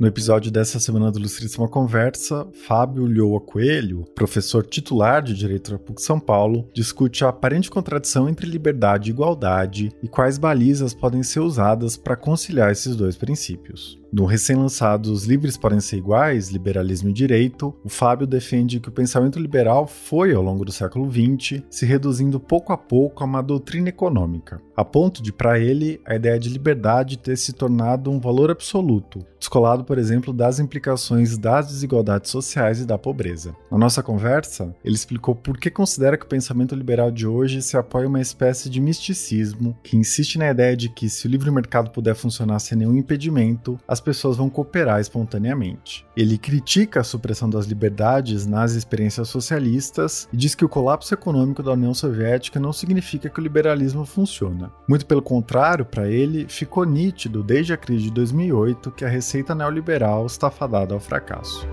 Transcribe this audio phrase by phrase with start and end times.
[0.00, 5.78] No episódio dessa semana do Ilustríssima Conversa, Fábio Lhoa Coelho, professor titular de Direito da
[5.78, 11.22] PUC São Paulo, discute a aparente contradição entre liberdade e igualdade e quais balizas podem
[11.22, 13.99] ser usadas para conciliar esses dois princípios.
[14.12, 18.92] No recém-lançado Os Livres Podem Ser Iguais, Liberalismo e Direito, o Fábio defende que o
[18.92, 23.40] pensamento liberal foi, ao longo do século XX, se reduzindo pouco a pouco a uma
[23.40, 28.18] doutrina econômica, a ponto de, para ele, a ideia de liberdade ter se tornado um
[28.18, 33.54] valor absoluto, descolado, por exemplo, das implicações das desigualdades sociais e da pobreza.
[33.70, 37.76] Na nossa conversa, ele explicou por que considera que o pensamento liberal de hoje se
[37.76, 41.92] apoia uma espécie de misticismo que insiste na ideia de que, se o livre mercado
[41.92, 46.06] puder funcionar sem nenhum impedimento, as as pessoas vão cooperar espontaneamente.
[46.16, 51.62] Ele critica a supressão das liberdades nas experiências socialistas e diz que o colapso econômico
[51.62, 54.72] da União Soviética não significa que o liberalismo funciona.
[54.88, 59.54] Muito pelo contrário, para ele, ficou nítido desde a crise de 2008 que a receita
[59.54, 61.66] neoliberal está fadada ao fracasso.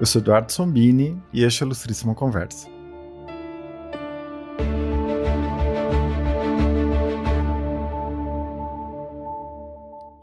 [0.00, 2.72] Eu sou Eduardo Sombini e este é a Ilustríssima Conversa.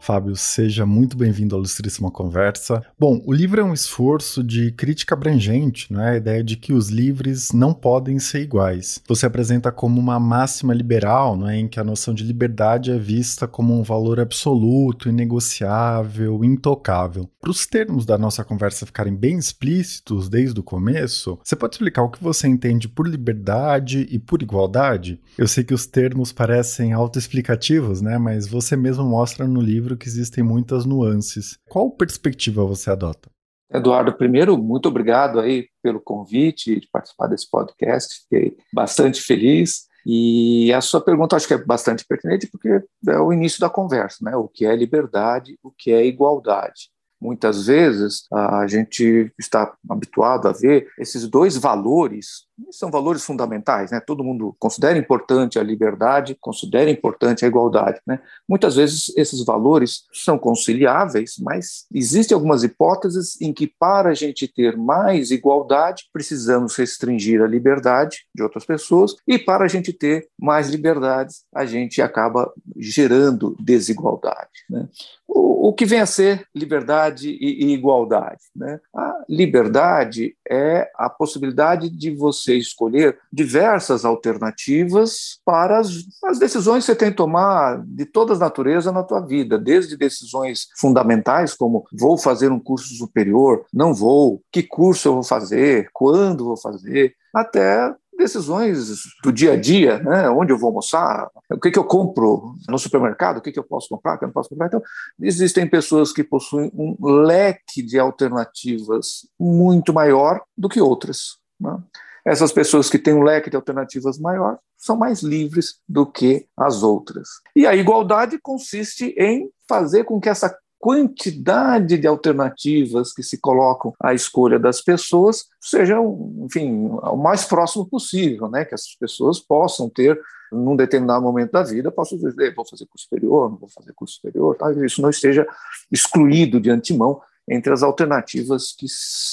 [0.00, 2.82] Fábio, seja muito bem-vindo à Ilustríssima Conversa.
[2.98, 6.12] Bom, o livro é um esforço de crítica abrangente, não é?
[6.12, 9.00] a ideia de que os livres não podem ser iguais.
[9.06, 11.58] Você apresenta como uma máxima liberal, não é?
[11.58, 17.28] em que a noção de liberdade é vista como um valor absoluto, inegociável, intocável.
[17.38, 22.02] Para os termos da nossa conversa ficarem bem explícitos desde o começo, você pode explicar
[22.02, 25.20] o que você entende por liberdade e por igualdade?
[25.36, 28.16] Eu sei que os termos parecem autoexplicativos, né?
[28.16, 31.58] mas você mesmo mostra no livro livro que existem muitas nuances.
[31.68, 33.30] Qual perspectiva você adota?
[33.72, 38.22] Eduardo, primeiro, muito obrigado aí pelo convite de participar desse podcast.
[38.22, 39.88] Fiquei bastante feliz.
[40.04, 44.24] E a sua pergunta acho que é bastante pertinente porque é o início da conversa,
[44.24, 44.34] né?
[44.34, 46.90] O que é liberdade, o que é igualdade.
[47.20, 54.00] Muitas vezes a gente está habituado a ver esses dois valores são valores fundamentais, né?
[54.00, 58.20] Todo mundo considera importante a liberdade, considera importante a igualdade, né?
[58.48, 64.46] Muitas vezes esses valores são conciliáveis, mas existem algumas hipóteses em que para a gente
[64.46, 70.28] ter mais igualdade, precisamos restringir a liberdade de outras pessoas e para a gente ter
[70.38, 74.88] mais liberdades, a gente acaba gerando desigualdade, né?
[75.26, 78.80] O, o que vem a ser liberdade e, e igualdade, né?
[78.94, 85.90] A liberdade é a possibilidade de você você escolher diversas alternativas para as,
[86.24, 89.96] as decisões que você tem que tomar de toda a natureza na tua vida, desde
[89.96, 95.88] decisões fundamentais como vou fazer um curso superior, não vou, que curso eu vou fazer,
[95.92, 100.28] quando vou fazer, até decisões do dia a dia, né?
[100.28, 103.64] onde eu vou almoçar, o que, que eu compro no supermercado, o que, que eu
[103.64, 104.66] posso comprar, o que eu não posso comprar.
[104.66, 104.82] Então,
[105.20, 111.38] existem pessoas que possuem um leque de alternativas muito maior do que outras.
[111.58, 111.76] Né?
[112.24, 116.82] Essas pessoas que têm um leque de alternativas maior são mais livres do que as
[116.82, 117.28] outras.
[117.54, 123.92] E a igualdade consiste em fazer com que essa quantidade de alternativas que se colocam
[124.02, 125.96] à escolha das pessoas seja,
[126.42, 128.64] enfim, o mais próximo possível, né?
[128.64, 130.18] Que essas pessoas possam ter,
[130.50, 134.14] num determinado momento da vida, possam dizer, vou fazer curso superior, não vou fazer curso
[134.14, 134.72] superior, tá?
[134.72, 135.46] isso não esteja
[135.92, 138.86] excluído de antemão entre as alternativas que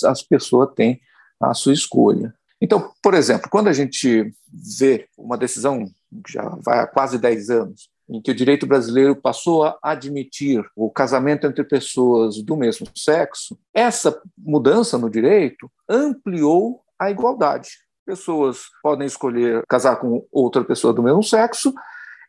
[0.06, 1.00] as pessoas têm
[1.40, 2.36] à sua escolha.
[2.62, 4.34] Então, por exemplo, quando a gente
[4.80, 5.86] vê uma decisão
[6.26, 10.66] que já vai há quase 10 anos, em que o direito brasileiro passou a admitir
[10.76, 17.70] o casamento entre pessoas do mesmo sexo, essa mudança no direito ampliou a igualdade.
[18.06, 21.74] Pessoas podem escolher casar com outra pessoa do mesmo sexo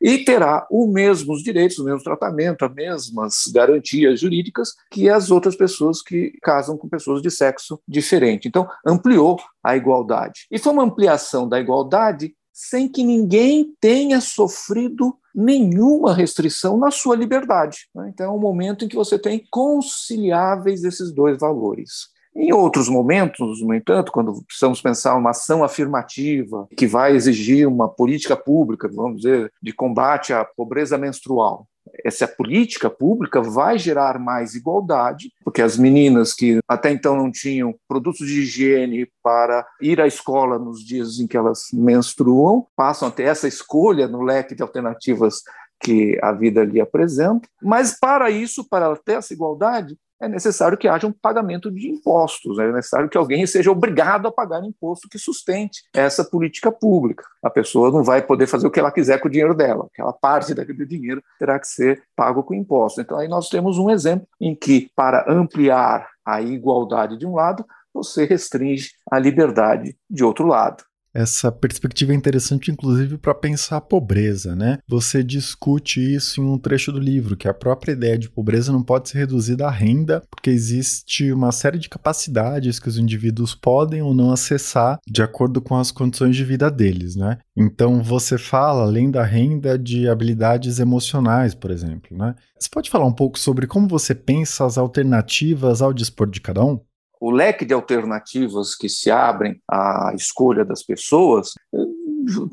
[0.00, 5.56] e terá os mesmos direitos, o mesmo tratamento, as mesmas garantias jurídicas que as outras
[5.56, 8.48] pessoas que casam com pessoas de sexo diferente.
[8.48, 10.46] Então, ampliou a igualdade.
[10.50, 17.14] E foi uma ampliação da igualdade sem que ninguém tenha sofrido nenhuma restrição na sua
[17.14, 17.88] liberdade.
[17.94, 18.10] Né?
[18.12, 22.08] Então, é um momento em que você tem conciliáveis esses dois valores.
[22.38, 27.88] Em outros momentos, no entanto, quando precisamos pensar uma ação afirmativa que vai exigir uma
[27.88, 31.66] política pública, vamos dizer, de combate à pobreza menstrual,
[32.04, 37.74] essa política pública vai gerar mais igualdade, porque as meninas que até então não tinham
[37.88, 43.10] produtos de higiene para ir à escola nos dias em que elas menstruam, passam a
[43.10, 45.42] ter essa escolha no leque de alternativas
[45.80, 47.48] que a vida lhe apresenta.
[47.60, 52.58] Mas para isso, para ter essa igualdade, é necessário que haja um pagamento de impostos,
[52.58, 57.24] é necessário que alguém seja obrigado a pagar imposto que sustente essa política pública.
[57.42, 60.12] A pessoa não vai poder fazer o que ela quiser com o dinheiro dela, aquela
[60.12, 63.00] parte daquele dinheiro terá que ser pago com imposto.
[63.00, 67.64] Então, aí nós temos um exemplo em que, para ampliar a igualdade de um lado,
[67.92, 70.84] você restringe a liberdade de outro lado.
[71.18, 74.78] Essa perspectiva é interessante, inclusive, para pensar a pobreza, né?
[74.86, 78.84] Você discute isso em um trecho do livro, que a própria ideia de pobreza não
[78.84, 84.00] pode ser reduzida à renda, porque existe uma série de capacidades que os indivíduos podem
[84.00, 87.38] ou não acessar de acordo com as condições de vida deles, né?
[87.56, 92.36] Então, você fala, além da renda, de habilidades emocionais, por exemplo, né?
[92.56, 96.64] Você pode falar um pouco sobre como você pensa as alternativas ao dispor de cada
[96.64, 96.78] um?
[97.20, 101.54] O leque de alternativas que se abrem à escolha das pessoas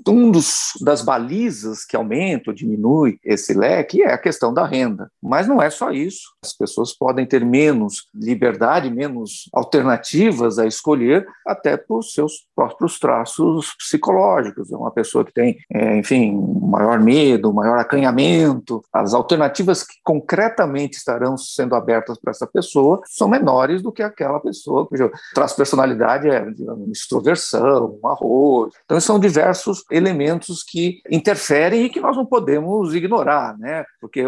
[0.07, 5.09] um dos das balizas que aumenta ou diminui esse leque é a questão da renda.
[5.21, 6.33] Mas não é só isso.
[6.43, 13.73] As pessoas podem ter menos liberdade, menos alternativas a escolher, até por seus próprios traços
[13.77, 14.71] psicológicos.
[14.71, 18.81] É uma pessoa que tem, é, enfim, maior medo, maior acanhamento.
[18.93, 24.39] As alternativas que concretamente estarão sendo abertas para essa pessoa são menores do que aquela
[24.39, 28.73] pessoa cujo traço personalidade é digamos, extroversão, arroz.
[28.85, 33.83] Então, são diversos diversos elementos que interferem e que nós não podemos ignorar, né?
[33.99, 34.23] Porque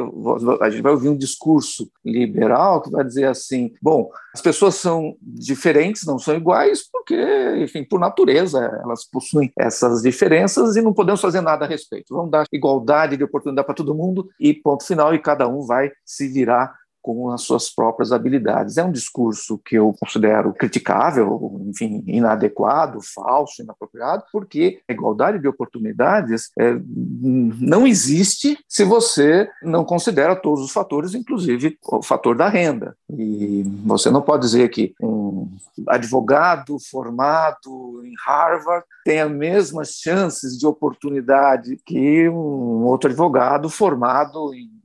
[0.62, 5.16] a gente vai ouvir um discurso liberal que vai dizer assim: bom, as pessoas são
[5.22, 7.16] diferentes, não são iguais, porque,
[7.57, 12.16] enfim, por natureza, elas possuem essas diferenças e não podemos fazer nada a respeito.
[12.16, 15.92] Vamos dar igualdade de oportunidade para todo mundo e ponto final, e cada um vai
[16.06, 16.74] se virar
[17.07, 18.75] com as suas próprias habilidades.
[18.75, 25.48] É um discurso que eu considero criticável, enfim, inadequado, falso, inapropriado, porque a igualdade de
[25.48, 32.50] oportunidades é, não existe se você não considera todos os fatores, inclusive o fator da
[32.50, 32.94] renda.
[33.09, 35.50] E você não pode dizer que um
[35.88, 44.54] advogado formado em Harvard tem as mesmas chances de oportunidade que um outro advogado formado
[44.54, 44.77] em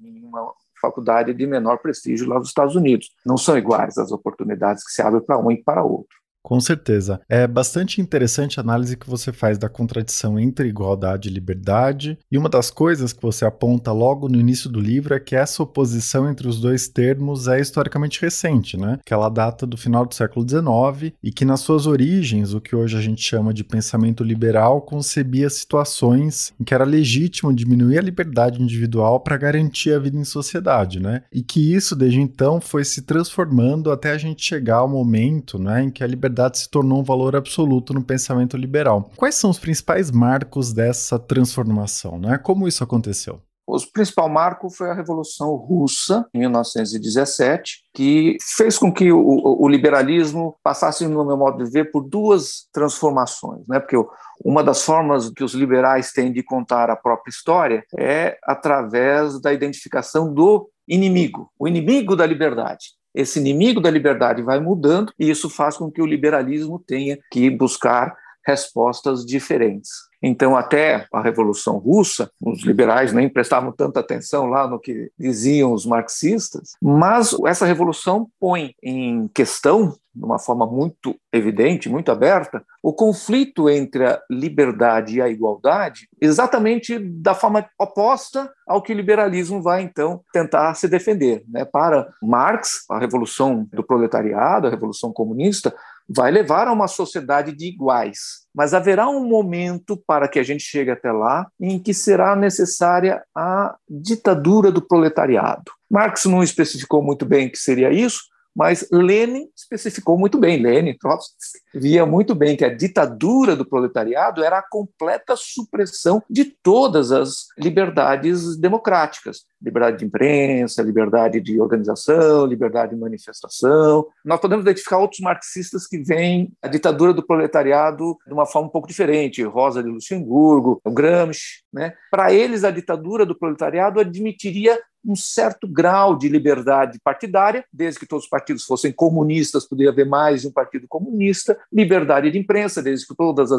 [0.82, 3.10] faculdade de menor prestígio lá dos Estados Unidos.
[3.24, 6.21] Não são iguais as oportunidades que se abrem para um e para outro.
[6.42, 7.20] Com certeza.
[7.28, 12.36] É bastante interessante a análise que você faz da contradição entre igualdade e liberdade, e
[12.36, 16.28] uma das coisas que você aponta logo no início do livro é que essa oposição
[16.28, 18.98] entre os dois termos é historicamente recente, né?
[19.06, 22.74] Que ela data do final do século XIX e que nas suas origens, o que
[22.74, 28.02] hoje a gente chama de pensamento liberal concebia situações em que era legítimo diminuir a
[28.02, 31.22] liberdade individual para garantir a vida em sociedade, né?
[31.32, 35.84] E que isso desde então foi se transformando até a gente chegar ao momento, né,
[35.84, 39.10] em que a liberdade liberdade se tornou um valor absoluto no pensamento liberal.
[39.16, 42.18] Quais são os principais marcos dessa transformação?
[42.18, 42.38] Né?
[42.38, 43.40] Como isso aconteceu?
[43.64, 49.68] O principal marco foi a Revolução Russa, em 1917, que fez com que o, o,
[49.68, 53.62] liberalismo passasse, no meu modo de ver, por duas transformações.
[53.68, 53.78] Né?
[53.78, 53.96] Porque
[54.44, 59.52] uma das formas que os liberais têm de contar a própria história é através da
[59.52, 65.50] identificação do inimigo, o inimigo da liberdade esse inimigo da liberdade vai mudando e isso
[65.50, 68.14] faz com que o liberalismo tenha que buscar
[68.46, 69.90] respostas diferentes.
[70.22, 75.72] Então, até a Revolução Russa, os liberais nem prestavam tanta atenção lá no que diziam
[75.72, 82.62] os marxistas, mas essa revolução põe em questão, de uma forma muito evidente, muito aberta,
[82.82, 88.96] o conflito entre a liberdade e a igualdade, exatamente da forma oposta ao que o
[88.96, 91.42] liberalismo vai, então, tentar se defender.
[91.48, 91.64] Né?
[91.64, 95.74] Para Marx, a revolução do proletariado, a revolução comunista,
[96.08, 98.42] vai levar a uma sociedade de iguais.
[98.54, 103.22] Mas haverá um momento para que a gente chegue até lá em que será necessária
[103.34, 105.72] a ditadura do proletariado.
[105.90, 108.20] Marx não especificou muito bem o que seria isso,
[108.54, 111.32] mas Lenin especificou muito bem, Lenin Trotsky
[111.74, 117.46] via muito bem que a ditadura do proletariado era a completa supressão de todas as
[117.58, 124.06] liberdades democráticas, liberdade de imprensa, liberdade de organização, liberdade de manifestação.
[124.24, 128.72] Nós podemos identificar outros marxistas que veem a ditadura do proletariado de uma forma um
[128.72, 131.94] pouco diferente, Rosa de Luxemburgo, Gramsci, né?
[132.10, 138.06] Para eles a ditadura do proletariado admitiria um certo grau de liberdade partidária, desde que
[138.06, 142.82] todos os partidos fossem comunistas, poderia haver mais de um partido comunista, liberdade de imprensa,
[142.82, 143.50] desde que todos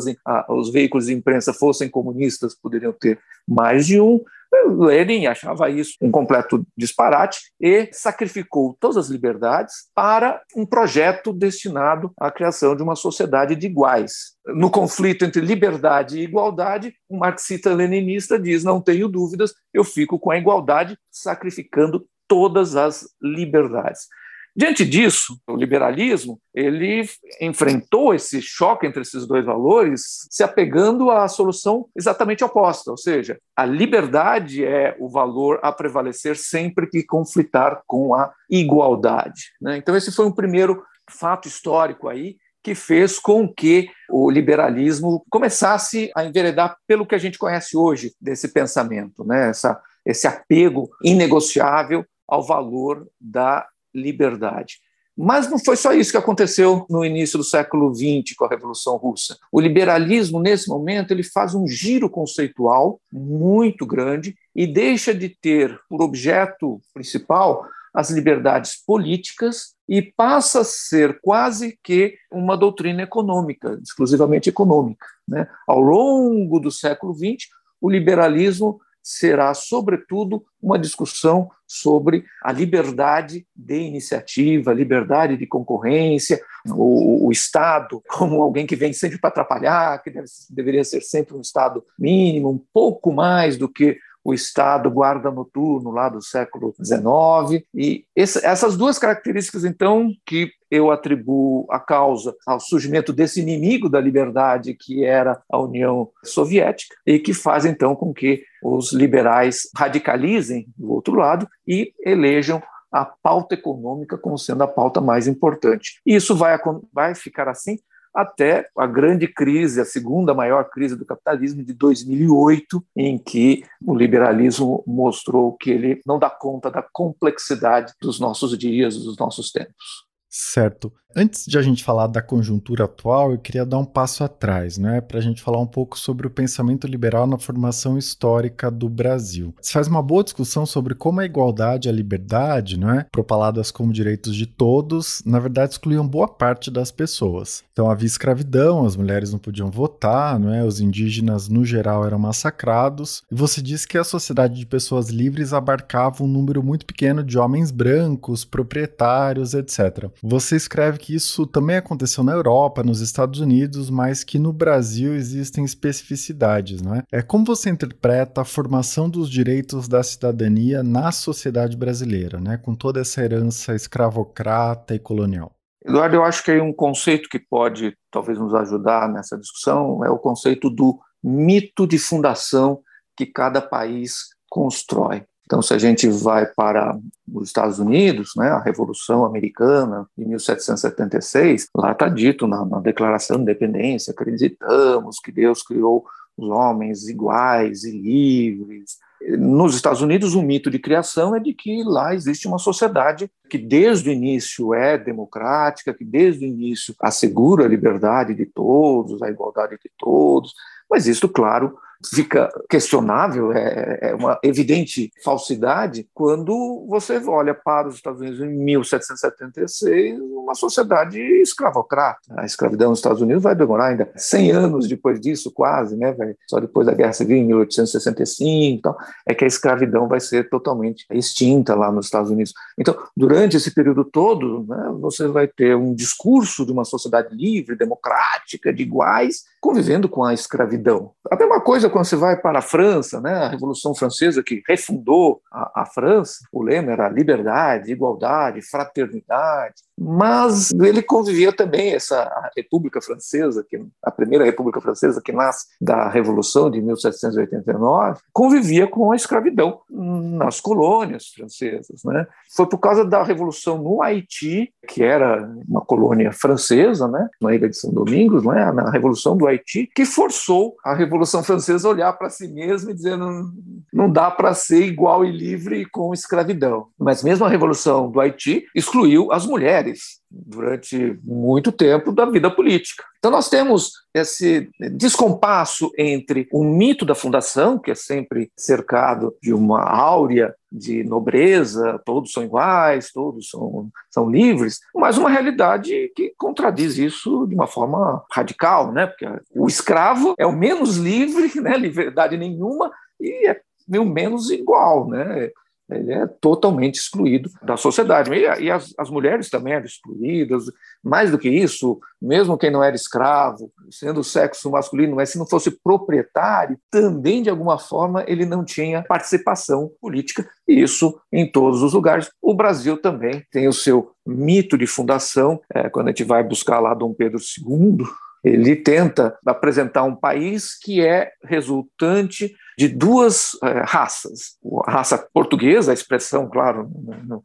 [0.50, 4.20] os veículos de imprensa fossem comunistas, poderiam ter mais de um.
[4.68, 12.12] Lenin achava isso um completo disparate e sacrificou todas as liberdades para um projeto destinado
[12.20, 14.34] à criação de uma sociedade de iguais.
[14.46, 20.32] No conflito entre liberdade e igualdade, um marxista-leninista diz: não tenho dúvidas, eu fico com
[20.32, 24.08] a igualdade, sacrificando todas as liberdades.
[24.56, 27.10] Diante disso, o liberalismo ele
[27.42, 33.40] enfrentou esse choque entre esses dois valores, se apegando à solução exatamente oposta, ou seja,
[33.56, 39.52] a liberdade é o valor a prevalecer sempre que conflitar com a igualdade.
[39.60, 39.78] Né?
[39.78, 46.12] Então esse foi um primeiro fato histórico aí que fez com que o liberalismo começasse
[46.16, 49.50] a enveredar pelo que a gente conhece hoje desse pensamento, né?
[49.50, 54.78] Essa, esse apego inegociável ao valor da liberdade.
[55.16, 58.98] Mas não foi só isso que aconteceu no início do século XX com a Revolução
[58.98, 59.38] Russa.
[59.52, 65.80] O liberalismo, nesse momento, ele faz um giro conceitual muito grande e deixa de ter
[65.88, 73.80] por objeto principal as liberdades políticas e passa a ser quase que uma doutrina econômica,
[73.84, 75.06] exclusivamente econômica.
[75.28, 75.48] Né?
[75.68, 83.76] Ao longo do século XX, o liberalismo será, sobretudo, uma discussão sobre a liberdade de
[83.76, 90.10] iniciativa, liberdade de concorrência, o, o Estado como alguém que vem sempre para atrapalhar, que
[90.10, 95.30] deve, deveria ser sempre um Estado mínimo, um pouco mais do que o Estado guarda
[95.30, 97.64] noturno lá do século XIX.
[97.74, 103.90] E esse, essas duas características, então, que eu atribuo a causa ao surgimento desse inimigo
[103.90, 109.70] da liberdade que era a União Soviética e que faz então com que os liberais
[109.76, 112.62] radicalizem do outro lado e elejam
[112.92, 116.00] a pauta econômica como sendo a pauta mais importante.
[116.06, 116.58] E isso vai,
[116.92, 117.78] vai ficar assim
[118.14, 123.96] até a grande crise, a segunda maior crise do capitalismo de 2008, em que o
[123.96, 130.13] liberalismo mostrou que ele não dá conta da complexidade dos nossos dias, dos nossos tempos.
[130.36, 130.92] Certo.
[131.16, 135.00] Antes de a gente falar da conjuntura atual, eu queria dar um passo atrás, né,
[135.00, 139.54] para a gente falar um pouco sobre o pensamento liberal na formação histórica do Brasil.
[139.62, 143.94] Se faz uma boa discussão sobre como a igualdade e a liberdade, né, propaladas como
[143.94, 147.64] direitos de todos, na verdade excluíam boa parte das pessoas.
[147.72, 153.22] Então havia escravidão, as mulheres não podiam votar, né, os indígenas no geral eram massacrados,
[153.32, 157.38] e você disse que a sociedade de pessoas livres abarcava um número muito pequeno de
[157.38, 160.10] homens brancos, proprietários, etc.
[160.26, 165.14] Você escreve que isso também aconteceu na Europa, nos Estados Unidos, mas que no Brasil
[165.14, 167.04] existem especificidades, não é?
[167.12, 172.74] É como você interpreta a formação dos direitos da cidadania na sociedade brasileira, né, com
[172.74, 175.52] toda essa herança escravocrata e colonial?
[175.86, 180.10] Eduardo, eu acho que é um conceito que pode talvez nos ajudar nessa discussão é
[180.10, 182.80] o conceito do mito de fundação
[183.18, 185.26] que cada país constrói.
[185.46, 186.98] Então, se a gente vai para
[187.32, 193.38] os Estados Unidos, né, a Revolução Americana de 1776, lá está dito na, na Declaração
[193.38, 196.06] de Independência: acreditamos que Deus criou
[196.38, 198.98] os homens iguais e livres.
[199.38, 203.58] Nos Estados Unidos, o mito de criação é de que lá existe uma sociedade que
[203.58, 209.30] desde o início é democrática, que desde o início assegura a liberdade de todos, a
[209.30, 210.54] igualdade de todos,
[210.90, 211.78] mas isso, claro,
[212.14, 218.50] fica questionável, é, é, uma evidente falsidade quando você olha para os Estados Unidos em
[218.50, 222.20] 1776, uma sociedade escravocrata.
[222.38, 226.16] A escravidão nos Estados Unidos vai demorar ainda 100 anos depois disso, quase, né?
[226.50, 228.96] Só depois da Guerra Civil, em 1865, então,
[229.26, 232.54] é que a escravidão vai ser totalmente extinta lá nos Estados Unidos.
[232.78, 237.76] Então, durante esse período todo, né, você vai ter um discurso de uma sociedade livre,
[237.76, 241.12] democrática, de iguais, convivendo com a escravidão.
[241.32, 245.42] Até uma coisa quando você vai para a França, né, a Revolução Francesa que refundou
[245.52, 253.02] a, a França, o lema era liberdade, igualdade, fraternidade, mas ele convivia também essa República
[253.02, 259.16] Francesa, que a primeira República Francesa que nasce da Revolução de 1789, convivia com a
[259.16, 262.28] escravidão nas colônias francesas, né?
[262.56, 267.70] Foi por causa da revolução no Haiti, que era uma colônia francesa, né, na ilha
[267.70, 272.14] de São Domingos, né, na revolução do Haiti, que forçou a Revolução Francesa a olhar
[272.14, 273.52] para si mesma e dizer não,
[273.92, 276.88] não dá para ser igual e livre com escravidão.
[276.98, 279.84] Mas mesmo a revolução do Haiti excluiu as mulheres
[280.30, 283.04] durante muito tempo da vida política.
[283.18, 289.54] Então, nós temos esse descompasso entre o mito da fundação, que é sempre cercado de
[289.54, 296.34] uma áurea de nobreza, todos são iguais, todos são, são livres, mas uma realidade que
[296.38, 299.08] contradiz isso de uma forma radical, né?
[299.08, 301.78] Porque o escravo é o menos livre, né?
[301.78, 305.52] liberdade nenhuma, e é meio menos igual, né?
[305.96, 308.32] Ele é totalmente excluído da sociedade.
[308.32, 310.66] E, e as, as, mulheres também eram excluídas.
[311.04, 315.46] Mais do que isso, mesmo quem não era escravo, sendo sexo masculino, mas se não
[315.46, 320.48] fosse proprietário, também de alguma forma ele não tinha participação política.
[320.68, 322.32] E isso em todos os lugares.
[322.42, 325.60] O Brasil também tem o seu mito de fundação.
[325.74, 328.06] É, quando a gente vai buscar lá Dom Pedro II,
[328.44, 334.58] ele tenta apresentar um país que é resultante de duas é, raças.
[334.86, 336.90] A raça portuguesa, a expressão, claro,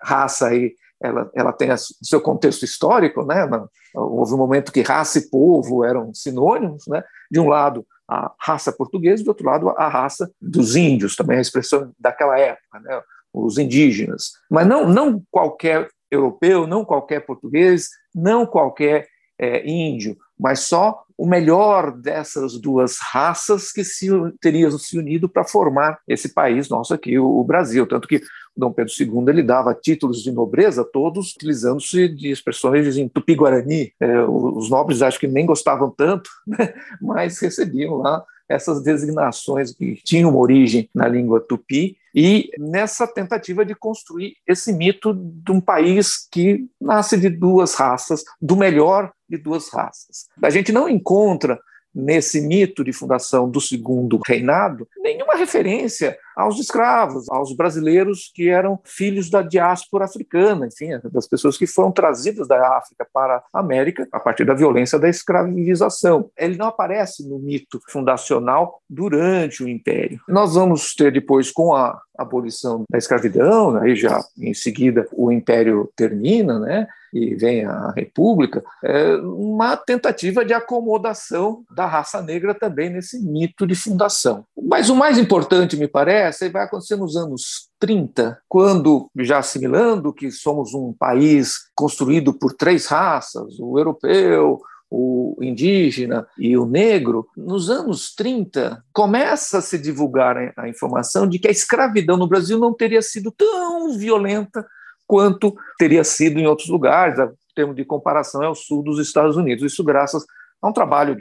[0.03, 1.69] raça aí, ela, ela tem
[2.03, 3.49] seu contexto histórico, né?
[3.95, 7.05] Houve um momento que raça e povo eram sinônimos, né?
[7.31, 11.43] De um lado, a raça portuguesa, do outro lado, a raça dos índios, também a
[11.43, 13.01] expressão daquela época, né?
[13.33, 14.33] Os indígenas.
[14.51, 19.07] Mas não, não qualquer europeu, não qualquer português, não qualquer
[19.39, 24.09] é, índio, mas só o melhor dessas duas raças que se,
[24.41, 27.85] teriam se unido para formar esse país nosso aqui, o, Brasil.
[27.89, 28.23] Tanto que
[28.57, 33.93] Dom Pedro II ele dava títulos de nobreza, todos utilizando-se de expressões em tupi-guarani.
[33.99, 36.73] É, os nobres acho que nem gostavam tanto, né,
[37.03, 43.77] mas recebiam lá essas designações que tinham origem na língua tupi, e nessa tentativa de
[43.77, 49.69] construir esse mito de um país que nasce de duas raças, do melhor de duas
[49.73, 50.27] raças.
[50.43, 51.61] A gente não encontra
[51.95, 58.79] nesse mito de fundação do segundo reinado nenhuma referência aos escravos, aos brasileiros que eram
[58.85, 64.07] filhos da diáspora africana, enfim, das pessoas que foram trazidas da África para a América
[64.13, 66.31] a partir da violência da escravização.
[66.39, 70.21] Ele não aparece no mito fundacional durante o Império.
[70.29, 75.91] Nós vamos ter depois, com a abolição da escravidão, aí já em seguida o Império
[75.97, 76.87] termina, né?
[77.13, 83.67] e vem a República, é uma tentativa de acomodação da raça negra também nesse mito
[83.67, 84.45] de fundação.
[84.61, 90.31] Mas o mais importante, me parece, vai acontecer nos anos 30, quando, já assimilando que
[90.31, 97.69] somos um país construído por três raças, o europeu, o indígena e o negro, nos
[97.69, 102.75] anos 30 começa a se divulgar a informação de que a escravidão no Brasil não
[102.75, 104.67] teria sido tão violenta
[105.07, 107.19] quanto teria sido em outros lugares.
[107.19, 109.65] O termo de comparação é o sul dos Estados Unidos.
[109.65, 110.25] Isso graças
[110.61, 111.17] a um trabalho,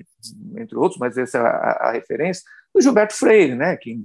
[0.57, 2.43] entre outros, mas essa é a, a referência,
[2.77, 3.99] do Gilberto Freire, né, que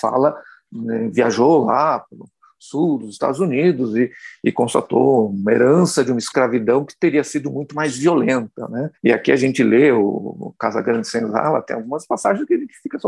[0.00, 0.36] fala,
[0.72, 2.28] né, viajou lá pelo
[2.58, 4.10] sul dos Estados Unidos e,
[4.42, 8.90] e, constatou uma herança de uma escravidão que teria sido muito mais violenta, né?
[9.02, 12.98] E aqui a gente lê o, o Casagrande Senzala, tem algumas passagens que ele fica,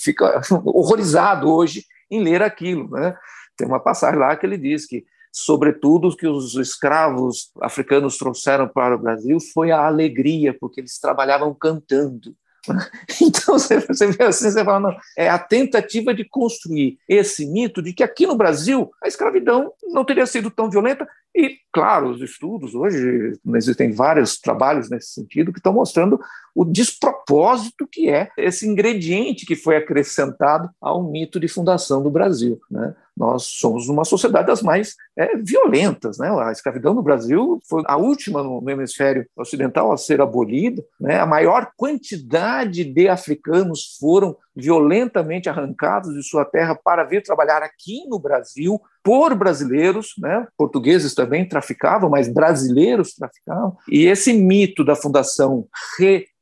[0.00, 3.14] fica horrorizado hoje em ler aquilo, né?
[3.56, 8.94] Tem uma passagem lá que ele diz que sobretudo que os escravos africanos trouxeram para
[8.94, 12.34] o Brasil foi a alegria, porque eles trabalhavam cantando.
[13.20, 17.92] Então você, vê assim, você fala, não, é a tentativa de construir esse mito de
[17.92, 21.06] que aqui no Brasil a escravidão não teria sido tão violenta.
[21.34, 26.20] E, claro, os estudos hoje, existem vários trabalhos nesse sentido que estão mostrando
[26.54, 32.60] o despropósito que é esse ingrediente que foi acrescentado ao mito de fundação do Brasil.
[32.70, 32.94] Né?
[33.16, 36.18] Nós somos uma sociedade das mais é, violentas.
[36.18, 36.28] Né?
[36.30, 40.84] A escravidão no Brasil foi a última no, hemisfério ocidental a ser abolida.
[41.00, 41.18] Né?
[41.18, 48.06] A maior quantidade de africanos foram violentamente arrancados de sua terra para vir trabalhar aqui
[48.08, 50.46] no Brasil por brasileiros, né?
[50.56, 53.76] portugueses também traficavam, mas brasileiros traficavam.
[53.88, 55.66] E esse mito da fundação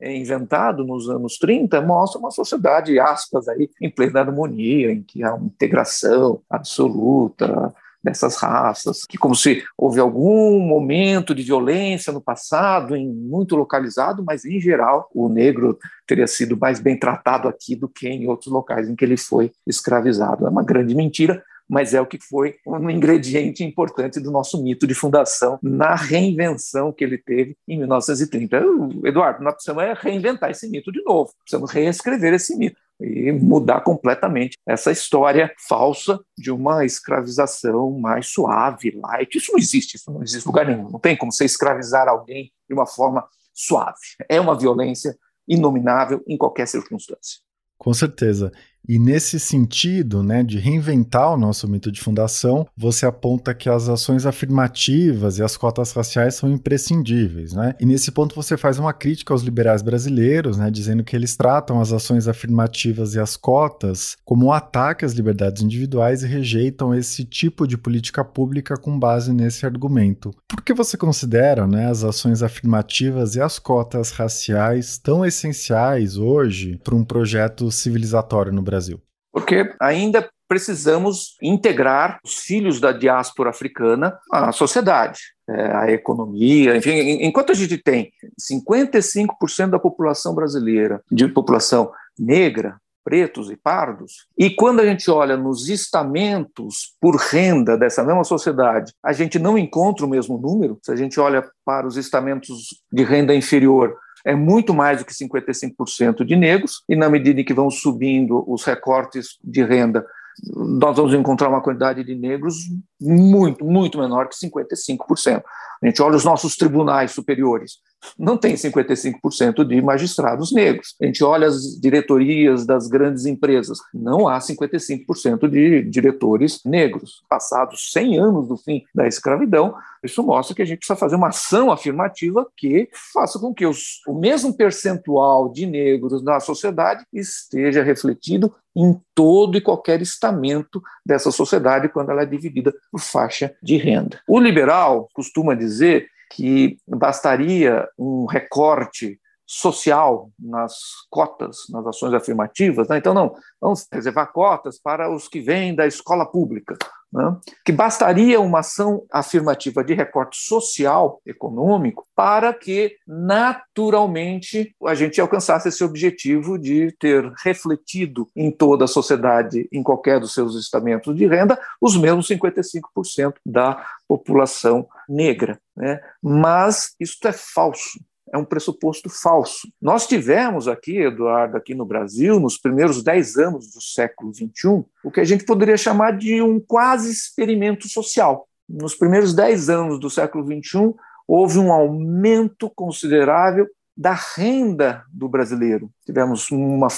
[0.01, 5.35] reinventado nos anos 30 mostra uma sociedade, aspas, aí, em plena harmonia, em que há
[5.35, 12.97] uma integração absoluta, dessas raças, que como se houve algum momento de violência no passado,
[12.97, 17.88] em muito localizado, mas em geral o negro teria sido mais bem tratado aqui do
[17.88, 20.47] que em outros locais em que ele foi escravizado.
[20.47, 24.87] É uma grande mentira, mas é o que foi um ingrediente importante do nosso mito
[24.87, 28.63] de fundação na reinvenção que ele teve em 1930.
[29.05, 34.59] Eduardo, nós precisamos reinventar esse mito de novo, precisamos reescrever esse mito e mudar completamente
[34.67, 39.35] essa história falsa de uma escravização mais suave, light.
[39.35, 40.91] Isso não existe, isso não existe em lugar nenhum.
[40.91, 43.97] Não tem como você escravizar alguém de uma forma suave.
[44.29, 45.17] É uma violência
[45.49, 47.41] inominável em qualquer circunstância.
[47.79, 48.53] Com certeza.
[48.88, 53.88] E nesse sentido, né, de reinventar o nosso mito de fundação, você aponta que as
[53.88, 57.75] ações afirmativas e as cotas raciais são imprescindíveis, né?
[57.81, 61.81] E nesse ponto você faz uma crítica aos liberais brasileiros, né, dizendo que eles tratam
[61.81, 67.25] as ações afirmativas e as cotas como um ataque às liberdades individuais e rejeitam esse
[67.25, 70.35] tipo de política pública com base nesse argumento.
[70.49, 76.81] Por que você considera, né, as ações afirmativas e as cotas raciais tão essenciais hoje
[76.83, 78.72] para um projeto civilizatório no Brasil?
[78.73, 79.01] Brasil.
[79.31, 85.21] Porque ainda precisamos integrar os filhos da diáspora africana à sociedade.
[85.49, 92.77] É, à economia, enfim, enquanto a gente tem 55% da população brasileira, de população negra,
[93.05, 94.29] pretos e pardos.
[94.39, 99.59] E quando a gente olha nos estamentos por renda dessa mesma sociedade, a gente não
[99.59, 100.79] encontra o mesmo número.
[100.81, 105.13] Se a gente olha para os estamentos de renda inferior, é muito mais do que
[105.13, 110.07] 55% de negros, e na medida em que vão subindo os recortes de renda,
[110.55, 112.57] nós vamos encontrar uma quantidade de negros
[113.01, 115.43] muito, muito menor que 55%.
[115.83, 117.79] A gente olha os nossos tribunais superiores,
[118.19, 120.95] não tem 55% de magistrados negros.
[121.01, 127.23] A gente olha as diretorias das grandes empresas, não há 55% de diretores negros.
[127.29, 131.29] Passados 100 anos do fim da escravidão, isso mostra que a gente precisa fazer uma
[131.29, 137.83] ação afirmativa que faça com que os, o mesmo percentual de negros na sociedade esteja
[137.83, 143.77] refletido em todo e qualquer estamento dessa sociedade quando ela é dividida por faixa de
[143.77, 144.21] renda.
[144.27, 149.21] O liberal costuma dizer que bastaria um recorte
[149.53, 150.75] social nas
[151.11, 152.88] cotas, nas ações afirmativas.
[152.88, 152.97] Né?
[152.97, 156.75] Então, não, vamos reservar cotas para os que vêm da escola pública.
[157.12, 157.37] Né?
[157.62, 165.69] Que bastaria uma ação afirmativa de recorte social, econômico, para que naturalmente a gente alcançasse
[165.69, 171.27] esse objetivo de ter refletido em toda a sociedade, em qualquer dos seus estamentos de
[171.27, 175.61] renda, os mesmos 55% da população negra.
[175.77, 176.01] Né?
[176.23, 178.01] Mas isso é falso
[178.33, 179.68] é um pressuposto falso.
[179.81, 185.11] Nós tivemos aqui, Eduardo, aqui no Brasil, nos primeiros dez anos do século XXI, o
[185.11, 188.49] que a gente poderia chamar de um quase experimento social.
[188.66, 190.95] Nos primeiros dez anos do século XXI,
[191.29, 195.90] houve um aumento considerável da renda do brasileiro.
[196.07, 196.88] Tivemos uma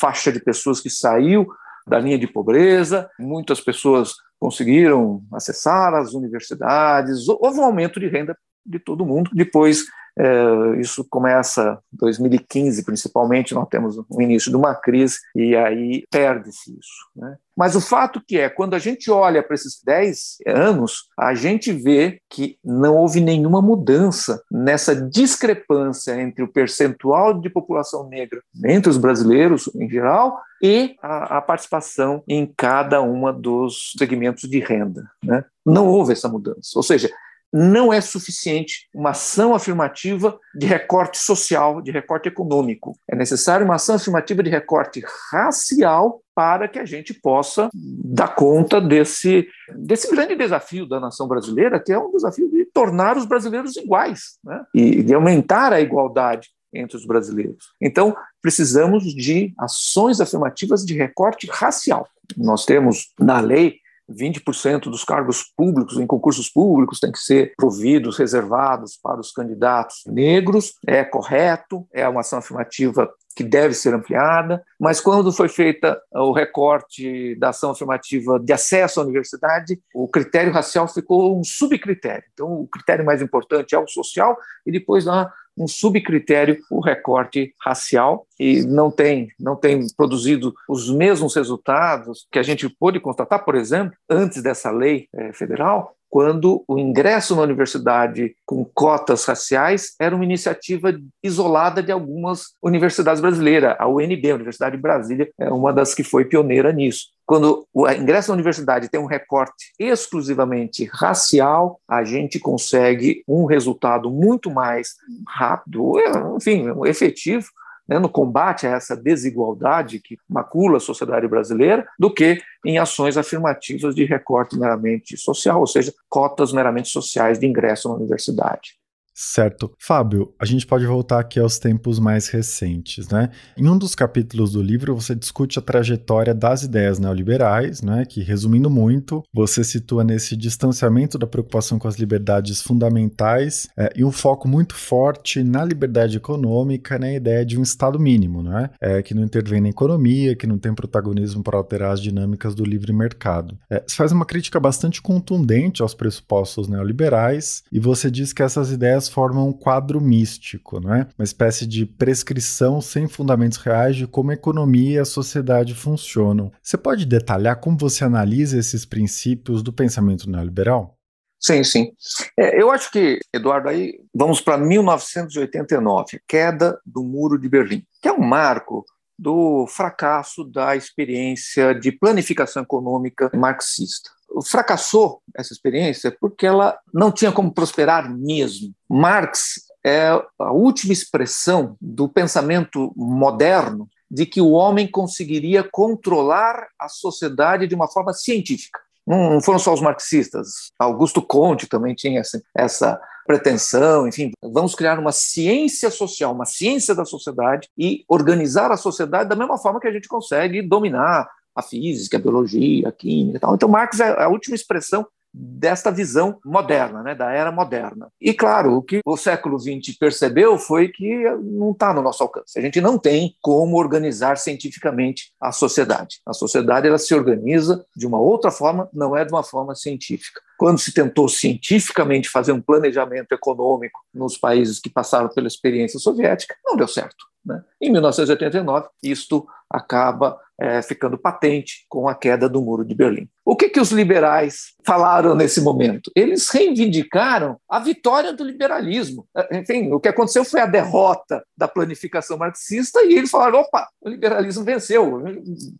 [0.00, 1.46] faixa de pessoas que saiu
[1.86, 8.36] da linha de pobreza, muitas pessoas conseguiram acessar as universidades, houve um aumento de renda
[8.66, 9.30] de todo mundo.
[9.32, 9.84] Depois
[10.18, 16.04] é, isso começa em 2015, principalmente, nós temos o início de uma crise e aí
[16.10, 17.08] perde-se isso.
[17.16, 17.36] Né?
[17.56, 21.72] Mas o fato que é, quando a gente olha para esses 10 anos, a gente
[21.72, 28.90] vê que não houve nenhuma mudança nessa discrepância entre o percentual de população negra entre
[28.90, 35.10] os brasileiros em geral e a, a participação em cada uma dos segmentos de renda.
[35.22, 35.44] Né?
[35.64, 36.70] Não houve essa mudança.
[36.76, 37.10] Ou seja,
[37.52, 42.96] não é suficiente uma ação afirmativa de recorte social, de recorte econômico.
[43.08, 48.80] É necessário uma ação afirmativa de recorte racial para que a gente possa dar conta
[48.80, 53.76] desse, desse grande desafio da nação brasileira, que é um desafio de tornar os brasileiros
[53.76, 54.64] iguais né?
[54.74, 57.66] e de aumentar a igualdade entre os brasileiros.
[57.80, 62.08] Então, precisamos de ações afirmativas de recorte racial.
[62.36, 68.18] Nós temos na lei 20% dos cargos públicos em concursos públicos têm que ser providos,
[68.18, 70.74] reservados para os candidatos negros.
[70.86, 76.32] É correto, é uma ação afirmativa que deve ser ampliada, mas quando foi feita o
[76.32, 82.24] recorte da ação afirmativa de acesso à universidade, o critério racial ficou um subcritério.
[82.32, 84.36] Então, o critério mais importante é o social
[84.66, 90.90] e depois lá um subcritério, o recorte racial, e não tem, não tem produzido os
[90.90, 96.62] mesmos resultados que a gente pôde constatar, por exemplo, antes dessa lei é, federal, quando
[96.68, 103.74] o ingresso na universidade com cotas raciais era uma iniciativa isolada de algumas universidades brasileiras.
[103.78, 107.06] A UNB, a Universidade de Brasília, é uma das que foi pioneira nisso.
[107.26, 114.10] Quando o ingresso na universidade tem um recorte exclusivamente racial, a gente consegue um resultado
[114.10, 115.94] muito mais rápido,
[116.36, 117.46] enfim, efetivo,
[117.88, 123.16] né, no combate a essa desigualdade que macula a sociedade brasileira, do que em ações
[123.16, 128.81] afirmativas de recorte meramente social, ou seja, cotas meramente sociais de ingresso na universidade.
[129.14, 129.72] Certo.
[129.78, 133.28] Fábio, a gente pode voltar aqui aos tempos mais recentes, né?
[133.56, 138.04] Em um dos capítulos do livro, você discute a trajetória das ideias neoliberais, né?
[138.06, 144.04] Que, resumindo muito, você situa nesse distanciamento da preocupação com as liberdades fundamentais é, e
[144.04, 148.70] um foco muito forte na liberdade econômica, na ideia de um Estado mínimo, né?
[148.80, 152.64] É, que não intervém na economia, que não tem protagonismo para alterar as dinâmicas do
[152.64, 153.58] livre mercado.
[153.70, 158.70] É, você faz uma crítica bastante contundente aos pressupostos neoliberais e você diz que essas
[158.70, 161.06] ideias ideias formam um quadro místico, não é?
[161.18, 166.52] uma espécie de prescrição sem fundamentos reais de como a economia e a sociedade funcionam.
[166.62, 170.96] Você pode detalhar como você analisa esses princípios do pensamento neoliberal?
[171.38, 171.92] Sim, sim.
[172.38, 178.08] É, eu acho que, Eduardo, aí vamos para 1989, queda do Muro de Berlim, que
[178.08, 178.84] é um marco
[179.18, 184.10] do fracasso da experiência de planificação econômica marxista.
[184.44, 188.72] Fracassou essa experiência porque ela não tinha como prosperar mesmo.
[188.88, 196.88] Marx é a última expressão do pensamento moderno de que o homem conseguiria controlar a
[196.88, 198.78] sociedade de uma forma científica.
[199.06, 204.98] Não foram só os marxistas, Augusto Conte também tinha essa, essa pretensão, enfim, vamos criar
[204.98, 209.88] uma ciência social, uma ciência da sociedade e organizar a sociedade da mesma forma que
[209.88, 213.54] a gente consegue dominar a física, a biologia, a química e tal.
[213.54, 218.08] Então, Marx é a última expressão desta visão moderna, né, da era moderna.
[218.20, 222.58] E claro, o que o século XX percebeu foi que não está no nosso alcance.
[222.58, 226.20] A gente não tem como organizar cientificamente a sociedade.
[226.26, 230.40] A sociedade ela se organiza de uma outra forma, não é de uma forma científica.
[230.58, 236.54] Quando se tentou cientificamente fazer um planejamento econômico nos países que passaram pela experiência soviética,
[236.64, 237.24] não deu certo.
[237.44, 237.62] Né?
[237.80, 243.28] Em 1989, isto acaba é, ficando patente com a queda do Muro de Berlim.
[243.44, 246.08] O que, que os liberais falaram nesse momento?
[246.14, 249.26] Eles reivindicaram a vitória do liberalismo.
[249.36, 253.88] É, enfim, o que aconteceu foi a derrota da planificação marxista e eles falaram: opa,
[254.00, 255.24] o liberalismo venceu.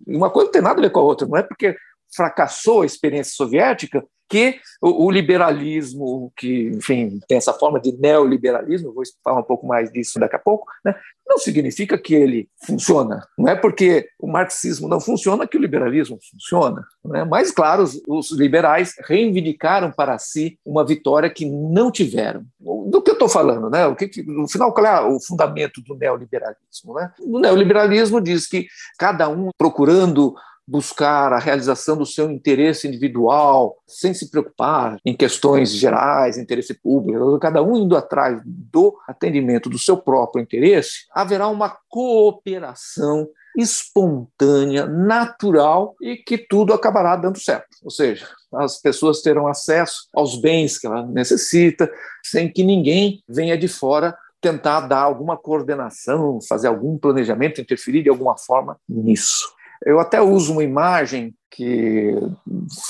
[0.04, 1.76] Uma coisa não tem nada a ver com a outra, não é porque
[2.14, 8.90] fracassou a experiência soviética que o, o, liberalismo, que, enfim, tem essa forma de neoliberalismo,
[8.90, 10.94] vou falar um pouco mais disso daqui a pouco, né,
[11.28, 13.26] não significa que ele funciona.
[13.36, 16.82] Não é porque o marxismo não funciona que o liberalismo funciona.
[17.04, 17.24] Né?
[17.24, 22.42] Mas, claro, os, os liberais reivindicaram para si uma vitória que não tiveram.
[22.58, 23.68] Do que eu estou falando?
[23.68, 23.86] Né?
[23.86, 26.94] O que, no final, qual é o fundamento do neoliberalismo?
[26.94, 27.12] Né?
[27.20, 28.66] O neoliberalismo diz que
[28.98, 30.34] cada um procurando
[30.66, 37.38] buscar a realização do seu interesse individual, sem se preocupar em questões gerais, interesse público,
[37.38, 45.94] cada um indo atrás do atendimento do seu próprio interesse, haverá uma cooperação espontânea, natural
[46.00, 47.68] e que tudo acabará dando certo.
[47.82, 51.90] Ou seja, as pessoas terão acesso aos bens que ela necessita,
[52.24, 58.08] sem que ninguém venha de fora tentar dar alguma coordenação, fazer algum planejamento, interferir de
[58.08, 59.52] alguma forma nisso.
[59.84, 62.14] Eu até uso uma imagem que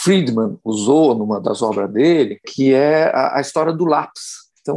[0.02, 4.42] Friedman usou numa das obras dele, que é a, a história do lápis.
[4.62, 4.76] Então,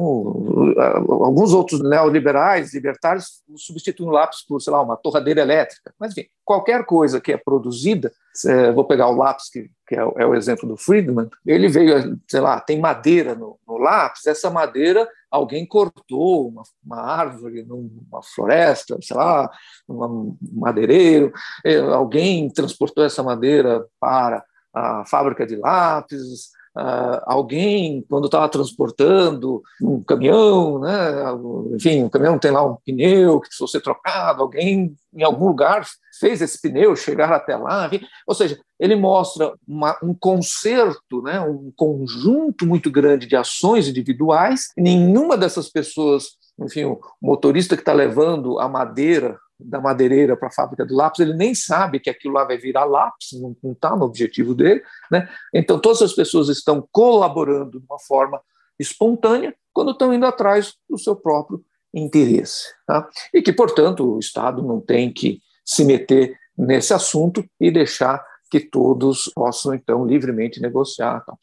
[1.24, 5.94] alguns outros neoliberais, libertários, substituem o lápis por, sei lá, uma torradeira elétrica.
[6.00, 8.12] Mas, enfim, qualquer coisa que é produzida,
[8.48, 12.20] é, vou pegar o lápis, que, que é, é, o exemplo do Friedman, ele veio,
[12.28, 18.22] sei lá, tem madeira no, no lápis, essa madeira alguém cortou uma, uma, árvore numa
[18.24, 19.50] floresta, sei lá,
[19.88, 21.32] um madeireiro,
[21.64, 24.44] é, alguém transportou essa madeira para
[24.74, 30.94] a fábrica de lápis, Uh, alguém, quando estava transportando um caminhão, né,
[31.74, 35.88] enfim, o caminhão tem lá um pneu que precisou ser trocado, alguém em algum lugar
[36.20, 41.40] fez esse pneu chegar até lá, enfim, ou seja, ele mostra uma, um concerto, né,
[41.40, 47.94] um conjunto muito grande de ações individuais, nenhuma dessas pessoas, enfim, o motorista que está
[47.94, 52.34] levando a madeira da madeireira para a fábrica de lápis, ele nem sabe que aquilo
[52.34, 53.30] lá vai virar lápis,
[53.64, 54.84] não está no objetivo dele.
[55.10, 55.28] Né?
[55.54, 58.42] Então, todas as pessoas estão colaborando de uma forma
[58.80, 61.64] espontânea quando estão indo atrás do seu próprio
[61.94, 62.74] interesse.
[62.86, 63.08] Tá?
[63.34, 68.60] E que, portanto, o Estado não tem que se meter nesse assunto e deixar que
[68.60, 71.22] todos possam, então, livremente negociar.
[71.26, 71.34] Tá?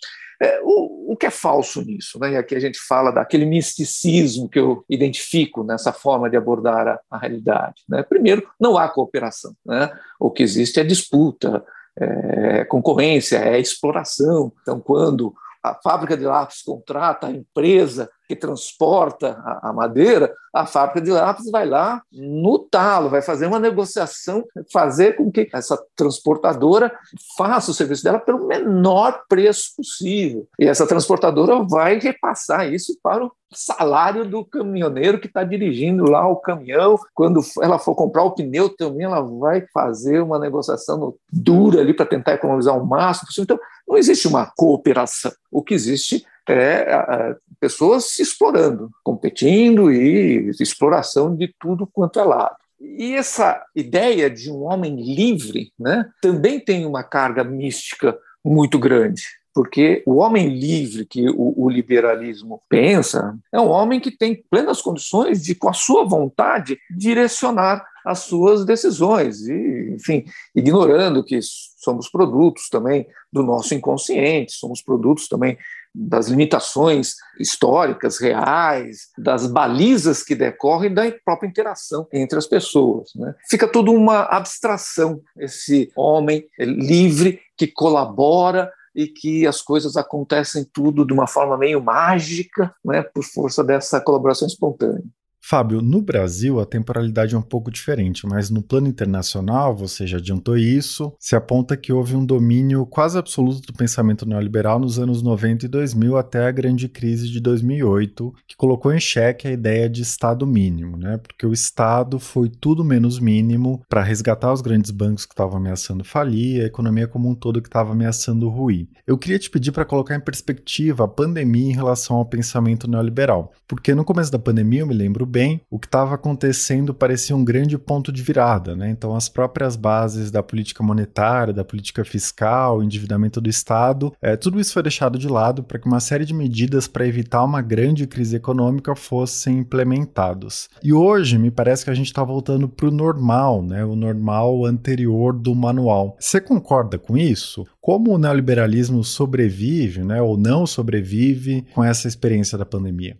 [0.42, 2.18] É, o, o, que é falso nisso?
[2.18, 2.33] Né?
[2.33, 7.00] E aqui a gente fala daquele misticismo que eu identifico nessa forma de abordar a,
[7.09, 7.83] a realidade.
[7.88, 8.02] Né?
[8.02, 9.55] Primeiro, não há cooperação.
[9.64, 9.88] Né?
[10.18, 11.64] O que existe é disputa,
[11.96, 14.52] é concorrência, é exploração.
[14.62, 20.64] Então, quando a fábrica de lápis contrata a empresa que transporta a, a, madeira, a
[20.64, 24.42] fábrica de lápis vai lá no talo, vai fazer uma negociação,
[24.73, 26.90] fazer com que essa transportadora
[27.37, 30.49] faça o serviço dela pelo menor preço possível.
[30.59, 36.27] E essa transportadora vai repassar isso para o salário do caminhoneiro que está dirigindo lá
[36.27, 36.99] o caminhão.
[37.14, 42.07] Quando ela for comprar o pneu também, ela vai fazer uma negociação dura ali para
[42.07, 43.45] tentar economizar o máximo possível.
[43.45, 45.33] Então, não existe uma cooperação.
[45.51, 52.57] O que existe é pessoas se explorando, competindo e exploração de tudo quanto é lado.
[52.81, 59.22] E essa ideia de um homem livre né, também tem uma carga mística muito grande
[59.55, 64.81] porque o homem livre que o, o, liberalismo pensa é um homem que tem plenas
[64.81, 70.24] condições de, com a sua vontade, direcionar as suas decisões, e, enfim,
[70.55, 75.57] ignorando que somos produtos também do nosso inconsciente, somos produtos também
[75.94, 83.11] das limitações históricas, reais, das balizas que decorrem da própria interação entre as pessoas.
[83.14, 83.35] Né?
[83.48, 91.07] Fica tudo uma abstração, esse homem livre que colabora e que as coisas acontecem tudo
[91.07, 95.02] de uma forma meio mágica, né, por força dessa colaboração espontânea.
[95.44, 100.18] Fábio, no Brasil a temporalidade é um pouco diferente, mas no plano internacional, você já
[100.18, 105.20] adiantou isso, se aponta que houve um domínio quase absoluto do pensamento neoliberal nos anos
[105.20, 109.90] 90 e 2000 até a grande crise de 2008, que colocou em xeque a ideia
[109.90, 111.18] de Estado mínimo, né?
[111.18, 116.05] Porque o Estado foi tudo menos mínimo para resgatar os grandes bancos que estavam ameaçando
[116.05, 118.88] falir, a economia como um todo que estava ameaçando ruir.
[119.05, 123.52] Eu queria te pedir para colocar em perspectiva a pandemia em relação ao pensamento neoliberal,
[123.66, 127.45] porque no começo da pandemia eu me lembro bem, o que estava acontecendo parecia um
[127.45, 128.90] grande ponto de virada, né?
[128.90, 134.61] Então, as próprias bases da política monetária, da política fiscal, endividamento do Estado, é, tudo
[134.61, 138.07] isso foi deixado de lado para que uma série de medidas para evitar uma grande
[138.07, 140.68] crise econômica fossem implementados.
[140.83, 143.85] E hoje, me parece que a gente está voltando para o normal, né?
[143.85, 146.16] O normal anterior do manual.
[146.21, 147.64] Você concorda com isso?
[147.81, 153.16] Como o neoliberalismo sobrevive, né, ou não sobrevive com essa experiência da pandemia?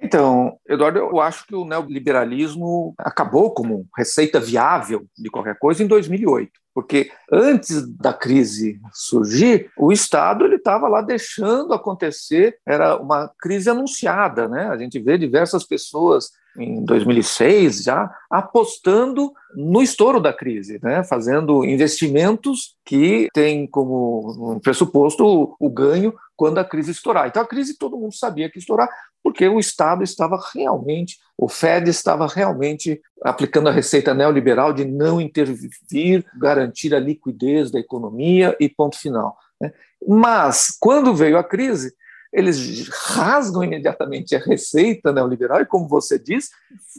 [0.00, 5.88] Então, Eduardo, eu acho que o neoliberalismo acabou como receita viável de qualquer coisa em
[5.88, 13.28] 2008, porque antes da crise surgir, o Estado ele estava lá deixando acontecer, era uma
[13.40, 14.68] crise anunciada, né?
[14.68, 21.02] A gente vê diversas pessoas em 2006 já apostando no estouro da crise, né?
[21.04, 27.26] fazendo investimentos que têm como pressuposto o, o ganho quando a crise estourar.
[27.26, 28.88] Então a crise todo mundo sabia que estourar,
[29.22, 35.20] porque o Estado estava realmente, o Fed estava realmente aplicando a receita neoliberal de não
[35.20, 39.36] intervir, garantir a liquidez da economia e ponto final.
[39.60, 39.72] Né?
[40.06, 41.92] Mas quando veio a crise,
[42.32, 46.50] eles rasgam imediatamente a receita neoliberal e, como você diz,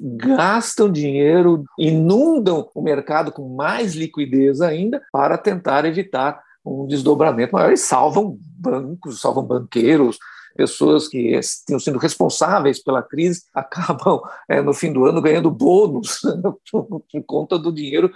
[0.02, 7.72] gastam dinheiro, inundam o mercado com mais liquidez ainda para tentar evitar um desdobramento maior
[7.72, 10.18] e salvam bancos, salvam banqueiros,
[10.56, 16.20] pessoas que tinham sido responsáveis pela crise acabam, é, no fim do ano, ganhando bônus
[16.72, 18.12] por conta do dinheiro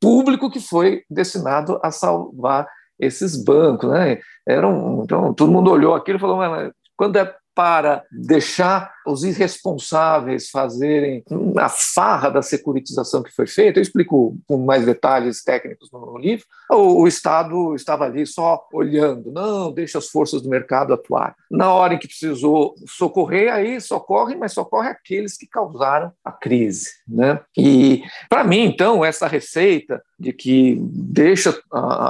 [0.00, 4.18] público que foi destinado a salvar esses bancos, né?
[4.46, 10.50] Eram, então, todo mundo olhou aquilo e falou, mas quando é para deixar os irresponsáveis
[10.50, 11.24] fazerem
[11.56, 16.44] a farra da securitização que foi feita, eu explico com mais detalhes técnicos no livro,
[16.70, 21.34] o, o Estado estava ali só olhando, não, deixa as forças do mercado atuar.
[21.50, 26.90] Na hora em que precisou socorrer, aí socorre, mas socorre aqueles que causaram a crise.
[27.06, 27.40] Né?
[27.56, 31.56] E, para mim, então, essa receita de que deixa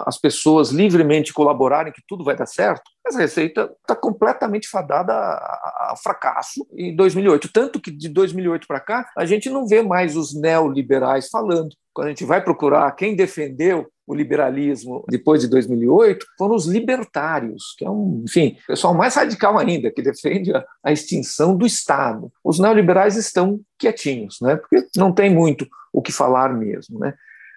[0.07, 5.97] as pessoas livremente colaborarem, que tudo vai dar certo, essa receita está completamente fadada ao
[5.97, 7.53] fracasso em 2008.
[7.53, 11.75] Tanto que de 2008 para cá, a gente não vê mais os neoliberais falando.
[11.93, 17.75] Quando a gente vai procurar quem defendeu o liberalismo depois de 2008 foram os libertários,
[17.77, 22.33] que é um, enfim, pessoal mais radical ainda, que defende a, a extinção do Estado.
[22.43, 24.57] Os neoliberais estão quietinhos, né?
[24.57, 26.99] porque não tem muito o que falar mesmo.
[26.99, 27.13] Né?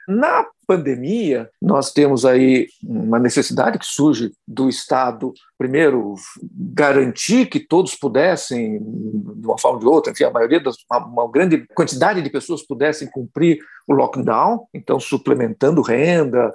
[0.09, 6.15] Na pandemia, nós temos aí uma necessidade que surge do Estado, primeiro,
[6.73, 11.05] garantir que todos pudessem, de uma forma ou de outra, enfim, a maioria das, uma,
[11.05, 16.53] uma grande quantidade de pessoas pudessem cumprir o lockdown, então suplementando renda,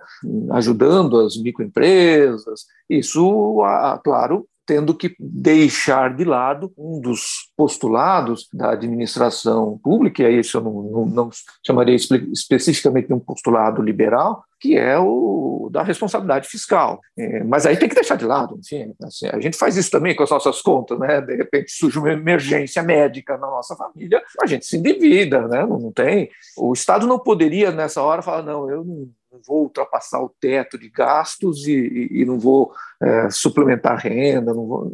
[0.53, 2.65] ajudando as microempresas.
[2.89, 3.61] Isso,
[4.03, 10.57] claro, tendo que deixar de lado um dos postulados da administração pública, e aí isso
[10.59, 11.31] eu não, não, não
[11.65, 17.01] chamaria espe especificamente de um postulado liberal, que é o da responsabilidade fiscal.
[17.19, 20.15] É, mas aí tem que deixar de lado, enfim, assim, a gente faz isso também
[20.15, 21.21] com as nossas contas, né?
[21.21, 25.65] De repente surge uma emergência médica na nossa família, a gente se endivida, né?
[25.65, 26.31] Não, não tem.
[26.57, 30.79] O Estado não poderia nessa hora falar, não, eu não não vou ultrapassar o teto
[30.79, 32.73] de gastos e, e, e não vou
[33.03, 34.91] é, suplementar renda, vou,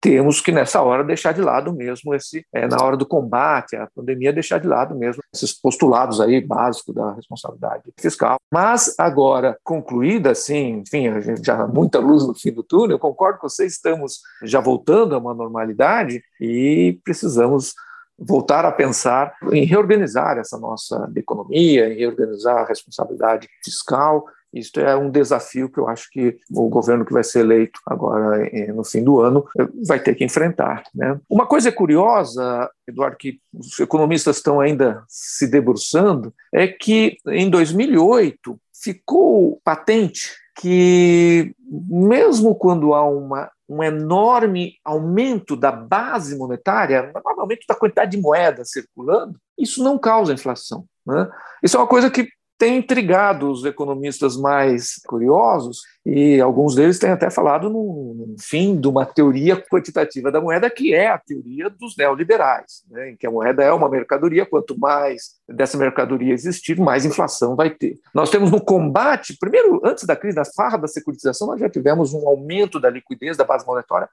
[0.00, 3.88] temos que nessa hora deixar de lado mesmo esse, é, na hora do combate à
[3.94, 8.36] pandemia, deixar de lado mesmo esses postulados aí básicos da responsabilidade fiscal.
[8.52, 12.98] Mas agora concluída, assim, enfim, a gente já muita luz no fim do túnel, eu
[12.98, 17.74] concordo com vocês, estamos já voltando a uma normalidade e precisamos
[18.18, 24.24] voltar a pensar em reorganizar essa nossa economia, em reorganizar a responsabilidade fiscal.
[24.52, 28.46] Isto é um desafio que eu acho que o governo que vai ser eleito agora
[28.46, 30.84] eh, no fim do ano eh, vai ter que enfrentar.
[30.94, 31.18] Né?
[31.28, 38.56] Uma coisa curiosa, Eduardo, que os economistas estão ainda se debruçando, é que em 2008
[38.72, 41.54] ficou patente que,
[41.88, 48.20] mesmo quando há uma um enorme aumento da base monetária, um aumento da quantidade de
[48.20, 50.84] moeda circulando, isso não causa inflação.
[51.06, 51.30] Né?
[51.62, 57.10] Isso é uma coisa que tem intrigado os economistas mais curiosos, e alguns deles têm
[57.10, 61.96] até falado no, fim de uma teoria quantitativa da moeda, que é a teoria dos
[61.96, 67.04] neoliberais, né, em que a moeda é uma mercadoria, quanto mais dessa mercadoria existir, mais
[67.04, 67.98] inflação vai ter.
[68.14, 72.12] Nós temos no combate, primeiro, antes da crise, da farra da securitização, nós já tivemos
[72.12, 74.08] um aumento da liquidez da base monetária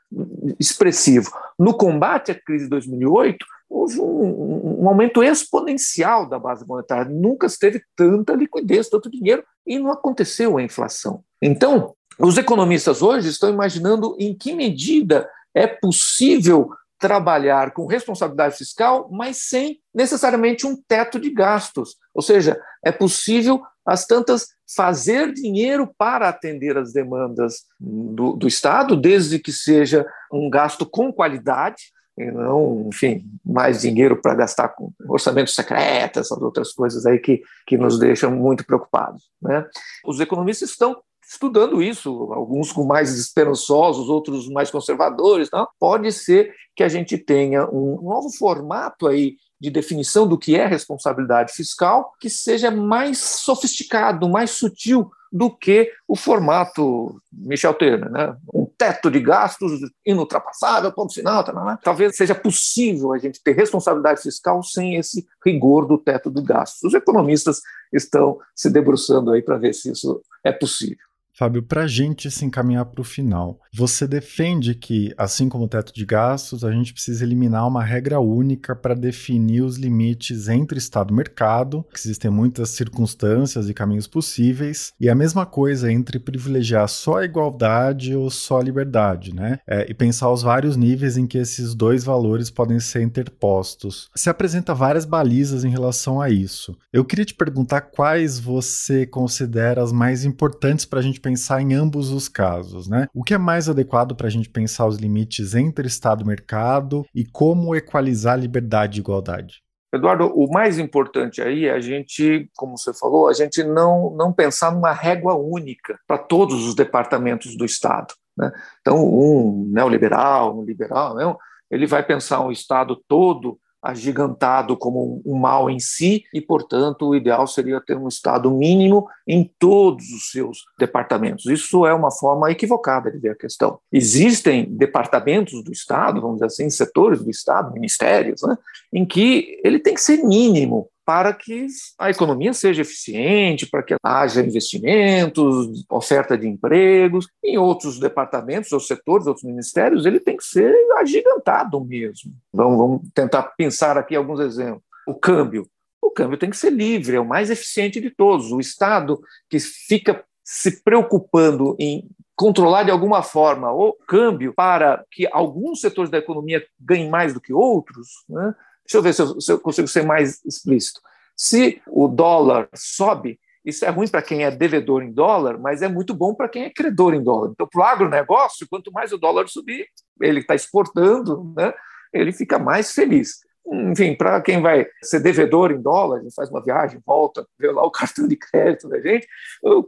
[0.59, 1.31] expressivo.
[1.57, 7.09] No combate à crise de 2008, houve um, um, aumento exponencial da base monetária.
[7.09, 11.23] Nunca se teve tanta liquidez, tanto dinheiro, e não aconteceu a inflação.
[11.41, 16.69] Então, os economistas hoje estão imaginando em que medida é possível
[16.99, 21.95] trabalhar com responsabilidade fiscal, mas sem necessariamente um teto de gastos.
[22.13, 28.95] Ou seja, é possível, as tantas, fazer dinheiro para atender as demandas do, do Estado,
[28.95, 31.91] desde que seja um gasto com qualidade,
[32.21, 37.41] e não, enfim, mais dinheiro para gastar com orçamentos secretos, essas outras coisas aí que,
[37.65, 39.23] que nos deixam muito preocupados.
[39.41, 39.65] Né?
[40.05, 40.97] Os economistas estão
[41.31, 45.49] estudando isso, alguns com mais esperançosos, outros mais conservadores.
[45.51, 45.67] Não?
[45.79, 50.65] Pode ser que a gente tenha um novo formato aí de definição do que é
[50.65, 58.35] responsabilidade fiscal que seja mais sofisticado, mais sutil do que o formato Michel Temer, né?
[58.53, 61.77] um teto de gastos inultrapassável, ponto final, tá, né?
[61.83, 66.81] talvez seja possível a gente ter responsabilidade fiscal sem esse rigor do teto de gastos.
[66.81, 67.61] Os economistas
[67.93, 71.10] estão se debruçando aí para ver se isso é possível.
[71.41, 75.67] Fábio, para a gente se encaminhar para o final, você defende que, assim como o
[75.67, 80.77] teto de gastos, a gente precisa eliminar uma regra única para definir os limites entre
[80.77, 86.19] Estado e mercado, que existem muitas circunstâncias e caminhos possíveis, e a mesma coisa entre
[86.19, 89.57] privilegiar só a igualdade ou só a liberdade, né?
[89.65, 94.11] É, e pensar os vários níveis em que esses dois valores podem ser interpostos.
[94.15, 96.77] Se apresenta várias balizas em relação a isso.
[96.93, 101.61] Eu queria te perguntar quais você considera as mais importantes para a gente pensar pensar
[101.61, 103.07] em ambos os casos, né?
[103.13, 107.05] O que é mais adequado para a gente pensar os limites entre Estado e mercado
[107.15, 109.63] e como equalizar liberdade e igualdade?
[109.93, 114.33] Eduardo, o mais importante aí é a gente, como você falou, a gente não, não
[114.33, 118.13] pensar numa régua única para todos os departamentos do Estado.
[118.37, 118.51] Né?
[118.81, 121.33] Então, um neoliberal, um liberal, né?
[121.69, 127.15] ele vai pensar um Estado todo agigantado como um mal em si, e, portanto, o
[127.15, 131.45] ideal seria ter um Estado mínimo em todos os seus departamentos.
[131.45, 133.79] Isso é uma forma equivocada de ver a questão.
[133.91, 138.57] Existem departamentos do Estado, vamos dizer assim, setores do Estado, ministérios, né,
[138.93, 141.67] em que ele tem que ser mínimo para que
[141.99, 147.27] a economia seja eficiente, para que haja investimentos, oferta de empregos.
[147.43, 152.31] Em outros departamentos, ou setores, outros ministérios, ele tem que ser agigantado mesmo.
[152.53, 154.81] Vamos, tentar pensar aqui alguns exemplos.
[155.05, 155.67] O câmbio.
[156.01, 158.49] O câmbio tem que ser livre, é o mais eficiente de todos.
[158.53, 162.07] O Estado que fica se preocupando em
[162.37, 167.41] controlar de alguma forma o câmbio para que alguns setores da economia ganhem mais do
[167.41, 168.55] que outros, né?
[168.91, 170.99] Deixa eu ver se eu, se eu consigo ser mais explícito.
[171.35, 175.87] Se o dólar sobe, isso é ruim para quem é devedor em dólar, mas é
[175.87, 177.51] muito bom para quem é credor em dólar.
[177.51, 179.87] Então, para o agronegócio, quanto mais o dólar subir,
[180.21, 181.73] ele está exportando, né,
[182.11, 183.39] ele fica mais feliz.
[183.65, 187.91] Enfim, para quem vai ser devedor em dólar, faz uma viagem, volta, vê lá o
[187.91, 189.25] cartão de crédito da gente,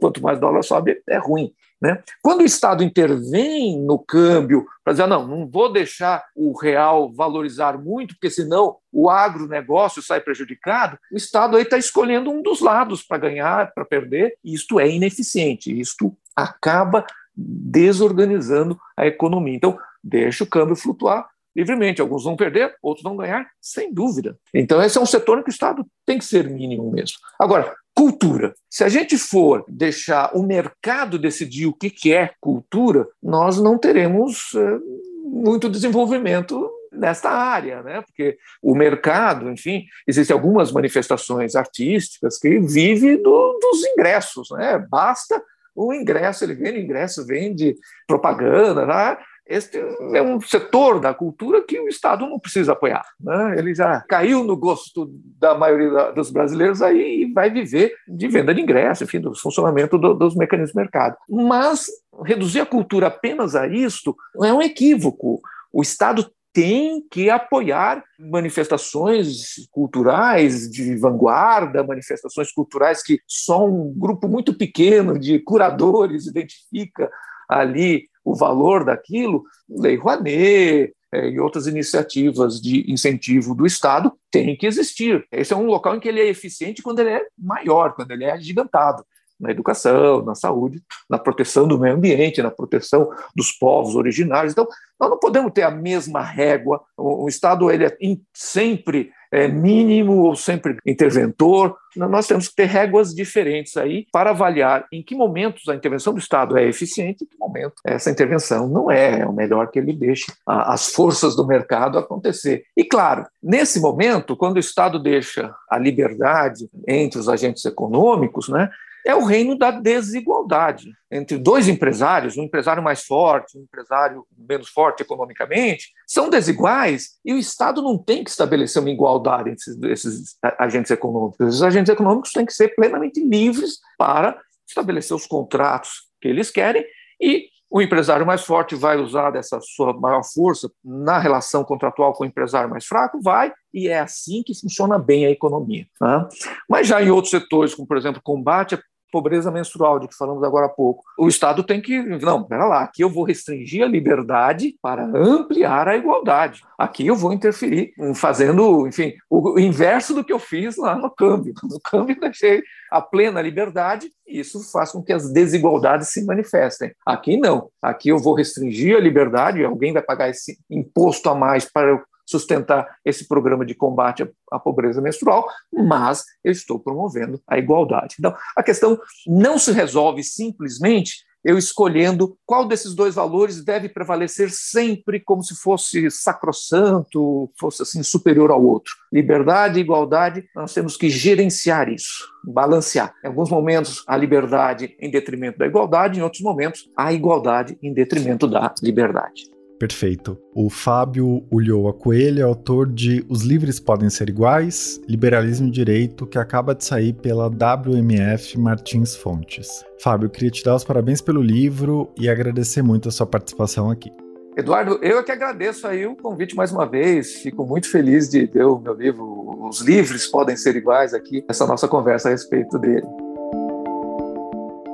[0.00, 1.52] quanto mais dólar sobe, é ruim.
[1.80, 2.02] Né?
[2.22, 7.76] Quando o Estado intervém no câmbio para dizer, não, não vou deixar o real valorizar
[7.78, 13.02] muito, porque senão o agronegócio sai prejudicado, o Estado aí está escolhendo um dos lados
[13.02, 17.04] para ganhar, para perder, e isto é ineficiente, isto acaba
[17.36, 19.56] desorganizando a economia.
[19.56, 22.00] Então, deixa o câmbio flutuar livremente.
[22.00, 24.36] Alguns vão perder, outros vão ganhar, sem dúvida.
[24.52, 27.16] Então, esse é um setor em que o Estado tem que ser mínimo mesmo.
[27.38, 28.54] Agora, Cultura.
[28.68, 34.50] Se a gente for deixar o mercado decidir o que é cultura, nós não teremos
[34.56, 34.78] eh,
[35.22, 38.02] muito desenvolvimento nesta área, né?
[38.02, 44.84] Porque o mercado, enfim, existem algumas manifestações artísticas que vivem do, dos ingressos, né?
[44.90, 45.40] Basta
[45.74, 47.76] o ingresso, ele vende ingresso, vende
[48.08, 49.16] propaganda, né?
[49.46, 49.78] Este
[50.14, 53.04] é um setor da cultura que o Estado não precisa apoiar.
[53.20, 53.56] Né?
[53.58, 58.54] Ele já caiu no gosto da maioria dos brasileiros aí e vai viver de venda
[58.54, 61.16] de ingresso, enfim, do funcionamento do, dos mecanismos de mercado.
[61.28, 61.86] Mas
[62.24, 65.42] reduzir a cultura apenas a isto é um equívoco.
[65.70, 74.28] O Estado tem que apoiar manifestações culturais de vanguarda, manifestações culturais que só um grupo
[74.28, 77.10] muito pequeno de curadores identifica
[77.48, 84.56] ali o valor daquilo, Lei Rouanet, é, e outras iniciativas de incentivo do Estado têm
[84.56, 85.24] que existir.
[85.30, 88.24] Esse é um local em que ele é eficiente quando ele é maior, quando ele
[88.24, 89.04] é gigantado
[89.38, 94.52] na educação, na saúde, na proteção do meio ambiente, na proteção dos povos originários.
[94.52, 94.66] Então,
[94.98, 96.80] nós não podemos ter a mesma régua.
[96.96, 97.96] O, Estado ele é
[98.32, 101.76] sempre é, mínimo ou sempre interventor.
[101.96, 106.20] Nós temos que ter réguas diferentes aí para avaliar em que momentos a intervenção do
[106.20, 109.20] Estado é eficiente em que momento essa intervenção não é.
[109.20, 112.64] É o melhor que ele deixe as forças do mercado acontecer.
[112.76, 118.70] E, claro, nesse momento, quando o Estado deixa a liberdade entre os agentes econômicos, né,
[119.06, 124.68] é o reino da desigualdade entre dois empresários, um empresário mais forte, um empresário menos
[124.68, 130.06] forte economicamente, são desiguais e o Estado não tem que estabelecer uma igualdade entre esses,
[130.06, 131.54] esses agentes econômicos.
[131.56, 136.84] Os agentes econômicos têm que ser plenamente livres para estabelecer os contratos que eles querem
[137.20, 142.22] e o empresário mais forte vai usar dessa sua maior força na relação contratual com
[142.22, 145.84] o empresário mais fraco, vai, e é assim que funciona bem a economia.
[145.98, 146.28] Tá?
[146.68, 148.78] Mas já em outros setores, como por exemplo combate
[149.14, 151.04] pobreza menstrual, de que falamos agora há pouco.
[151.16, 152.02] O Estado tem que.
[152.02, 156.62] Não, pera lá, aqui eu vou restringir a liberdade para ampliar a igualdade.
[156.76, 161.54] Aqui eu vou interferir, fazendo, enfim, o inverso do que eu fiz lá no câmbio.
[161.74, 166.92] No câmbio, deixei a plena liberdade e isso faz com que as desigualdades se manifestem.
[167.04, 167.68] Aqui não.
[167.82, 172.00] Aqui eu vou restringir a liberdade, alguém vai pagar esse imposto a mais para eu
[172.26, 178.16] sustentar esse programa de combate à pobreza menstrual, mas eu estou promovendo a igualdade.
[178.18, 184.50] Então, a questão não se resolve simplesmente eu escolhendo qual desses dois valores deve prevalecer
[184.50, 188.94] sempre como se fosse sacrossanto, fosse assim superior ao outro.
[189.12, 193.14] Liberdade e igualdade, nós temos que gerenciar isso, balancear.
[193.22, 197.92] Em alguns momentos a liberdade em detrimento da igualdade, em outros momentos a igualdade em
[197.92, 199.53] detrimento da liberdade.
[199.78, 200.38] Perfeito.
[200.54, 206.26] O Fábio Ulloa Coelho é autor de Os Livres Podem Ser Iguais, Liberalismo e Direito,
[206.26, 209.84] que acaba de sair pela WMF Martins Fontes.
[210.00, 214.10] Fábio, queria te dar os parabéns pelo livro e agradecer muito a sua participação aqui.
[214.56, 217.42] Eduardo, eu é que agradeço aí o convite mais uma vez.
[217.42, 221.66] Fico muito feliz de ter o meu livro Os Livres Podem Ser Iguais aqui, essa
[221.66, 223.06] nossa conversa a respeito dele.